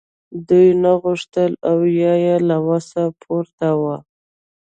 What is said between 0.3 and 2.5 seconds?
دوی نه غوښتل او یا یې